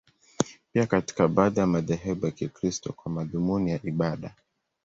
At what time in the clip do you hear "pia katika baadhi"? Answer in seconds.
0.73-1.59